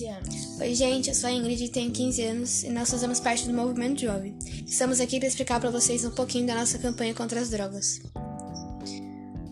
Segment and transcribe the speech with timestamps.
[0.00, 0.60] 15 anos.
[0.60, 3.52] Oi, gente, eu sou a Ingrid e tenho 15 anos e nós fazemos parte do
[3.52, 4.34] Movimento Jovem.
[4.66, 8.00] Estamos aqui para explicar para vocês um pouquinho da nossa campanha contra as drogas.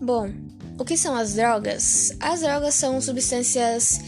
[0.01, 0.31] Bom,
[0.77, 2.15] o que são as drogas?
[2.19, 3.99] As drogas são substâncias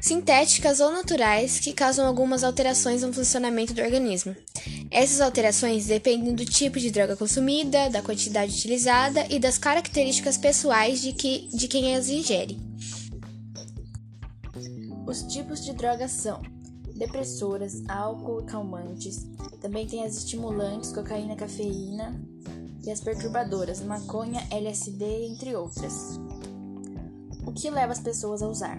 [0.00, 4.36] sintéticas ou naturais que causam algumas alterações no funcionamento do organismo.
[4.90, 11.00] Essas alterações dependem do tipo de droga consumida, da quantidade utilizada e das características pessoais
[11.00, 12.58] de, que, de quem as ingere.
[15.06, 16.42] Os tipos de drogas são
[16.96, 19.24] depressoras, álcool e calmantes.
[19.60, 22.20] Também tem as estimulantes, cocaína, cafeína
[22.84, 26.18] e as perturbadoras, maconha, LSD, entre outras.
[27.46, 28.78] O que leva as pessoas a usar?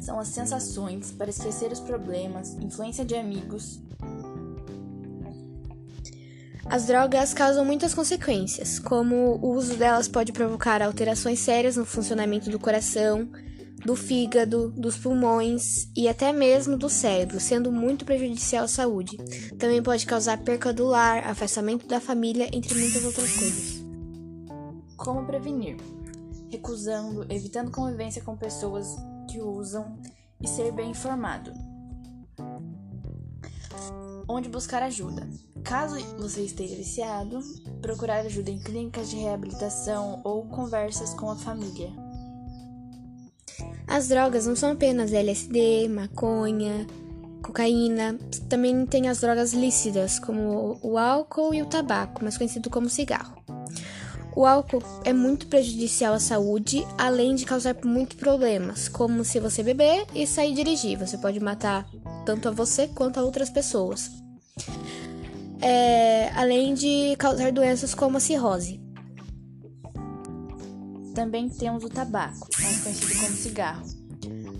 [0.00, 3.80] São as sensações para esquecer os problemas, influência de amigos.
[6.66, 12.48] As drogas causam muitas consequências, como o uso delas pode provocar alterações sérias no funcionamento
[12.48, 13.28] do coração,
[13.84, 19.16] do fígado, dos pulmões e até mesmo do cérebro, sendo muito prejudicial à saúde.
[19.58, 23.84] Também pode causar perca do lar, afastamento da família, entre muitas outras coisas.
[24.96, 25.76] Como prevenir?
[26.50, 28.96] Recusando, evitando convivência com pessoas
[29.30, 29.98] que usam
[30.40, 31.52] e ser bem informado.
[34.28, 35.28] Onde buscar ajuda?
[35.64, 37.40] Caso você esteja viciado,
[37.80, 42.09] procurar ajuda em clínicas de reabilitação ou conversas com a família.
[43.90, 46.86] As drogas não são apenas LSD, maconha,
[47.42, 48.16] cocaína,
[48.48, 53.42] também tem as drogas lícitas, como o álcool e o tabaco, mais conhecido como cigarro.
[54.36, 59.60] O álcool é muito prejudicial à saúde, além de causar muitos problemas, como se você
[59.60, 60.96] beber e sair dirigir.
[60.96, 61.84] Você pode matar
[62.24, 64.08] tanto a você quanto a outras pessoas.
[65.60, 68.80] É, além de causar doenças como a cirrose.
[71.20, 73.86] Também temos o tabaco, mais conhecido como cigarro.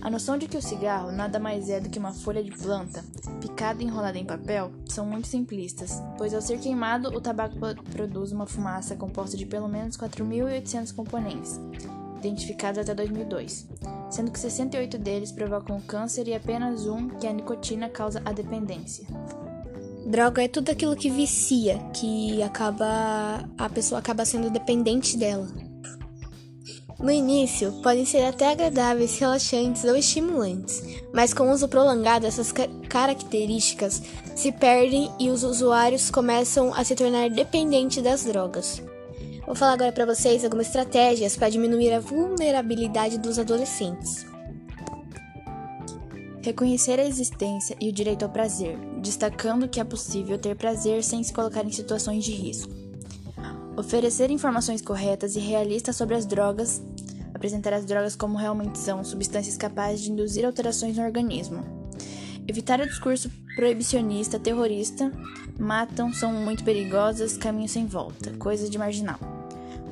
[0.02, 3.02] A noção de que o cigarro nada mais é do que uma folha de planta,
[3.40, 7.56] picada e enrolada em papel, são muito simplistas, pois ao ser queimado, o tabaco
[7.90, 11.58] produz uma fumaça composta de pelo menos 4.800 componentes,
[12.18, 13.66] identificados até 2002,
[14.10, 18.32] sendo que 68 deles provocam câncer e apenas um, que é a nicotina, causa a
[18.32, 19.06] dependência.
[20.04, 25.48] Droga é tudo aquilo que vicia, que acaba a pessoa acaba sendo dependente dela.
[27.02, 30.82] No início, podem ser até agradáveis, relaxantes ou estimulantes,
[31.14, 32.52] mas com o uso prolongado, essas
[32.90, 34.02] características
[34.36, 38.82] se perdem e os usuários começam a se tornar dependentes das drogas.
[39.46, 44.26] Vou falar agora para vocês algumas estratégias para diminuir a vulnerabilidade dos adolescentes.
[46.42, 51.22] Reconhecer a existência e o direito ao prazer, destacando que é possível ter prazer sem
[51.22, 52.72] se colocar em situações de risco.
[53.76, 56.82] Oferecer informações corretas e realistas sobre as drogas,
[57.40, 61.64] apresentar as drogas como realmente são, substâncias capazes de induzir alterações no organismo.
[62.46, 65.10] Evitar o discurso proibicionista, terrorista,
[65.58, 69.18] matam, são muito perigosas, caminho sem volta, coisas de marginal.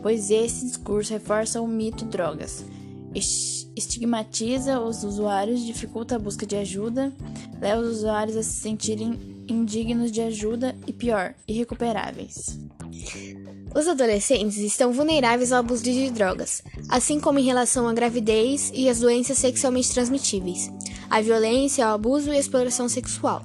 [0.02, 2.66] Pois esse discurso reforça o mito drogas,
[3.14, 7.10] estigmatiza os usuários, dificulta a busca de ajuda,
[7.58, 12.58] leva os usuários a se sentirem indignos de ajuda e, pior, irrecuperáveis.
[13.74, 18.88] Os adolescentes estão vulneráveis ao abuso de drogas, assim como em relação à gravidez e
[18.88, 20.70] às doenças sexualmente transmitíveis,
[21.10, 23.44] à violência, ao abuso e à exploração sexual.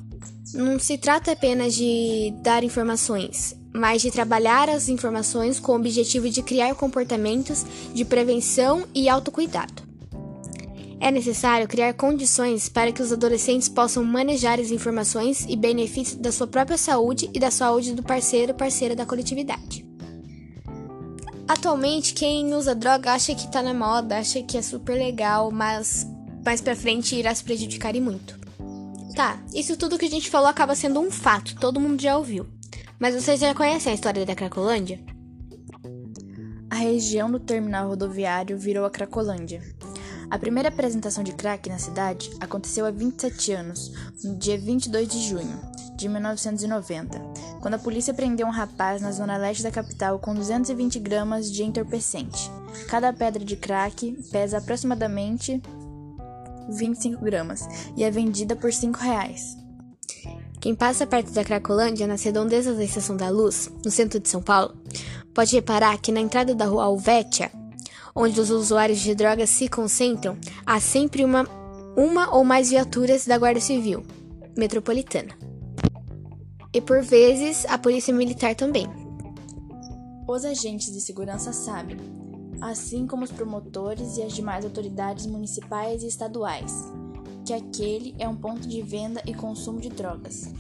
[0.54, 6.30] Não se trata apenas de dar informações, mas de trabalhar as informações com o objetivo
[6.30, 9.84] de criar comportamentos de prevenção e autocuidado.
[11.00, 16.32] É necessário criar condições para que os adolescentes possam manejar as informações e benefícios da
[16.32, 19.93] sua própria saúde e da saúde do parceiro ou parceira da coletividade.
[21.54, 26.04] Atualmente, quem usa droga acha que tá na moda, acha que é super legal, mas
[26.44, 28.40] mais pra frente irá se prejudicar e muito.
[29.16, 32.48] Tá, isso tudo que a gente falou acaba sendo um fato, todo mundo já ouviu.
[32.98, 35.00] Mas vocês já conhecem a história da Cracolândia?
[36.72, 39.62] A região do terminal rodoviário virou a Cracolândia.
[40.32, 43.92] A primeira apresentação de crack na cidade aconteceu há 27 anos,
[44.24, 45.62] no dia 22 de junho
[45.96, 47.33] de 1990,
[47.64, 51.64] quando a polícia prendeu um rapaz na zona leste da capital com 220 gramas de
[51.64, 52.52] entorpecente.
[52.90, 55.62] Cada pedra de crack pesa aproximadamente
[56.68, 57.66] 25 gramas
[57.96, 59.58] e é vendida por 5 reais.
[60.60, 64.42] Quem passa perto da Cracolândia, nas redondezas da Estação da Luz, no centro de São
[64.42, 64.76] Paulo,
[65.34, 67.50] pode reparar que na entrada da rua Alvétia,
[68.14, 71.48] onde os usuários de drogas se concentram, há sempre uma,
[71.96, 74.04] uma ou mais viaturas da Guarda Civil
[74.58, 75.53] Metropolitana.
[76.74, 78.88] E por vezes a Polícia Militar também.
[80.28, 81.98] Os agentes de segurança sabem,
[82.62, 86.74] assim como os promotores e as demais autoridades municipais e estaduais,
[87.46, 90.52] que aquele é um ponto de venda e consumo de drogas,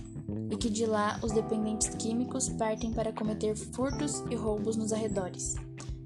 [0.52, 5.56] e que de lá os dependentes químicos partem para cometer furtos e roubos nos arredores,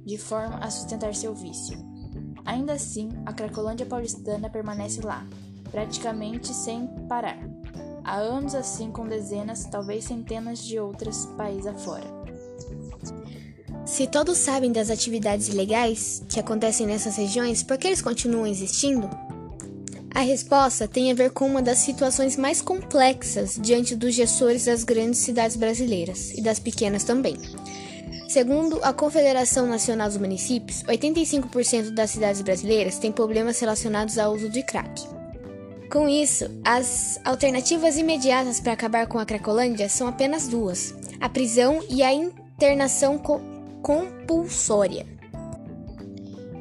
[0.05, 1.77] de forma a sustentar seu vício.
[2.45, 5.27] Ainda assim, a Cracolândia paulistana permanece lá,
[5.71, 7.56] praticamente sem parar.
[8.07, 12.05] Há anos assim com dezenas, talvez centenas de outras países afora.
[13.85, 19.09] Se todos sabem das atividades ilegais que acontecem nessas regiões, por que eles continuam existindo?
[20.15, 24.85] A resposta tem a ver com uma das situações mais complexas diante dos gestores das
[24.85, 27.35] grandes cidades brasileiras e das pequenas também.
[28.29, 34.47] Segundo a Confederação Nacional dos Municípios, 85% das cidades brasileiras têm problemas relacionados ao uso
[34.49, 35.17] de crack.
[35.91, 41.81] Com isso, as alternativas imediatas para acabar com a Cracolândia são apenas duas: a prisão
[41.89, 43.39] e a internação co
[43.81, 45.05] compulsória.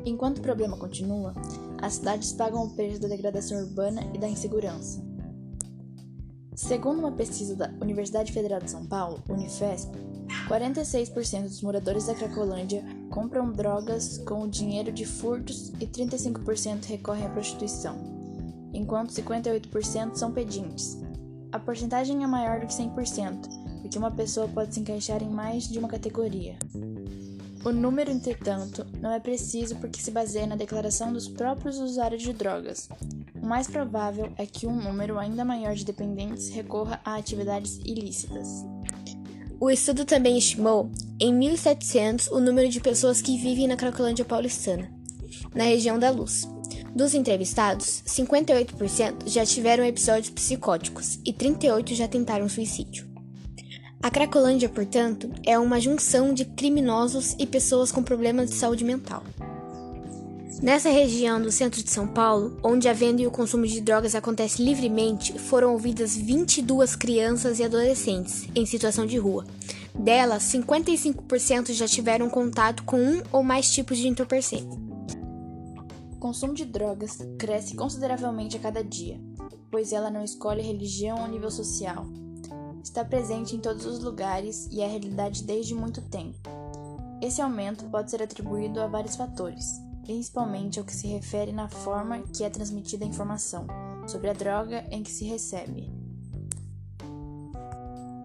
[0.05, 1.35] Enquanto o problema continua,
[1.83, 5.05] as cidades pagam o preço da degradação urbana e da insegurança.
[6.55, 9.91] Segundo uma pesquisa da Universidade Federal de São Paulo, Unifesp,
[10.49, 17.27] 46% dos moradores da Cracolândia compram drogas com o dinheiro de furtos e 35% recorrem
[17.27, 18.16] à prostituição
[18.73, 21.01] enquanto 58% são pedintes.
[21.53, 25.69] A porcentagem é maior do que 100%, porque uma pessoa pode se encaixar em mais
[25.69, 26.59] de uma categoria.
[27.65, 32.33] O número, entretanto, não é preciso porque se baseia na declaração dos próprios usuários de
[32.33, 32.89] drogas.
[33.35, 38.65] O mais provável é que um número ainda maior de dependentes recorra a atividades ilícitas.
[39.59, 44.89] O estudo também estimou, em 1700, o número de pessoas que vivem na Cracolândia paulistana,
[45.55, 46.49] na região da Luz.
[46.97, 53.07] Dos entrevistados, 58% já tiveram episódios psicóticos e 38% já tentaram suicídio.
[54.03, 59.23] A Cracolândia, portanto, é uma junção de criminosos e pessoas com problemas de saúde mental.
[60.63, 64.15] Nessa região do centro de São Paulo, onde a venda e o consumo de drogas
[64.15, 69.45] acontece livremente, foram ouvidas 22 crianças e adolescentes em situação de rua.
[69.95, 74.86] Delas, 55% já tiveram contato com um ou mais tipos de entorpecente.
[76.17, 79.21] O consumo de drogas cresce consideravelmente a cada dia,
[79.71, 82.07] pois ela não escolhe religião ou nível social.
[82.83, 86.39] Está presente em todos os lugares e é realidade desde muito tempo.
[87.21, 92.23] Esse aumento pode ser atribuído a vários fatores, principalmente ao que se refere na forma
[92.35, 93.67] que é transmitida a informação
[94.07, 95.93] sobre a droga em que se recebe.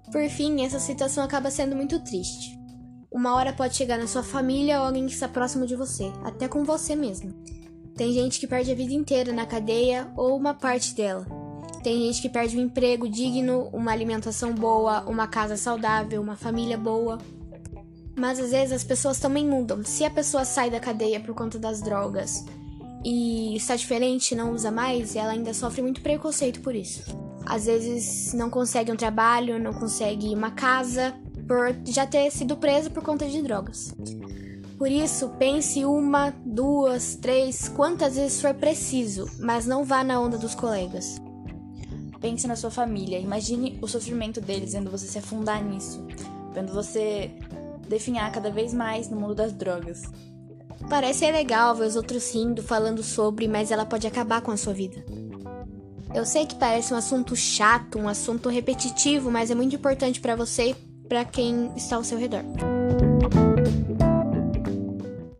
[0.09, 2.57] Por fim, essa situação acaba sendo muito triste.
[3.11, 6.47] Uma hora pode chegar na sua família ou alguém que está próximo de você, até
[6.47, 7.33] com você mesmo.
[8.01, 11.23] Tem gente que perde a vida inteira na cadeia ou uma parte dela.
[11.83, 16.79] Tem gente que perde um emprego digno, uma alimentação boa, uma casa saudável, uma família
[16.79, 17.19] boa.
[18.17, 19.83] Mas às vezes as pessoas também mudam.
[19.85, 22.43] Se a pessoa sai da cadeia por conta das drogas
[23.05, 27.03] e está diferente, não usa mais, ela ainda sofre muito preconceito por isso.
[27.45, 31.13] Às vezes não consegue um trabalho, não consegue uma casa
[31.47, 33.93] por já ter sido presa por conta de drogas.
[34.81, 40.39] Por isso, pense uma, duas, três, quantas vezes for preciso, mas não vá na onda
[40.39, 41.21] dos colegas.
[42.19, 46.03] Pense na sua família, imagine o sofrimento deles vendo você se afundar nisso,
[46.51, 47.29] vendo você
[47.87, 50.01] definhar cada vez mais no mundo das drogas.
[50.89, 54.73] Parece legal ver os outros rindo, falando sobre, mas ela pode acabar com a sua
[54.73, 55.05] vida.
[56.11, 60.35] Eu sei que parece um assunto chato, um assunto repetitivo, mas é muito importante para
[60.35, 60.75] você e
[61.07, 62.43] para quem está ao seu redor.